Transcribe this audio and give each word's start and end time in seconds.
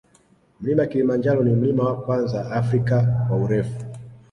Mlima 0.61 0.85
kilimanjaro 0.87 1.43
ni 1.43 1.53
mlima 1.53 1.83
wa 1.83 2.01
kwanza 2.01 2.51
afrika 2.51 3.25
kwa 3.27 3.37
urefu 3.37 3.85